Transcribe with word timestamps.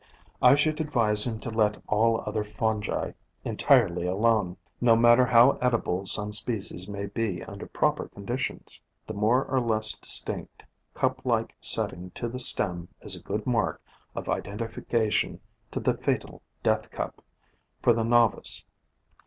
I 0.41 0.55
should 0.55 0.81
advise 0.81 1.27
him 1.27 1.39
to 1.41 1.51
let 1.51 1.79
all 1.87 2.23
other 2.25 2.43
fungi 2.43 3.11
entirely 3.45 4.05
POISONOUS 4.05 4.17
PLANTS 4.19 4.57
173 4.81 4.89
alone, 4.89 4.93
no 4.93 4.95
matter 4.99 5.25
how 5.27 5.51
edible 5.61 6.07
some 6.07 6.33
species 6.33 6.87
may 6.87 7.05
be 7.05 7.43
under 7.43 7.67
proper 7.67 8.07
conditions. 8.07 8.81
The 9.05 9.13
more 9.13 9.45
or 9.45 9.59
less 9.61 9.95
distinct 9.95 10.65
cup 10.95 11.23
like 11.23 11.53
setting 11.61 12.09
to 12.15 12.27
the 12.27 12.39
stem 12.39 12.87
is 13.01 13.15
a 13.15 13.21
good 13.21 13.45
mark 13.45 13.79
of 14.15 14.27
identification 14.27 15.39
to 15.69 15.79
the 15.79 15.93
fatal 15.93 16.41
Death 16.63 16.89
Cup, 16.89 17.23
for 17.83 17.93
the 17.93 18.03
nov 18.03 18.39
ice. 18.39 18.65